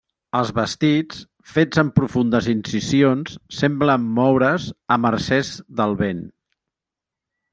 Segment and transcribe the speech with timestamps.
[0.37, 1.19] Els vestits,
[1.51, 6.27] fets amb profundes incisions, semblen moure's a mercès del vent.